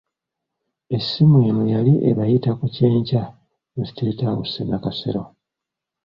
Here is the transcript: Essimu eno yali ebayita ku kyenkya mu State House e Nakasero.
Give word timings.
Essimu 0.95 1.37
eno 1.47 1.63
yali 1.73 1.93
ebayita 2.09 2.51
ku 2.59 2.65
kyenkya 2.75 3.23
mu 3.73 3.83
State 3.89 4.21
House 4.27 4.55
e 4.63 4.65
Nakasero. 4.69 5.23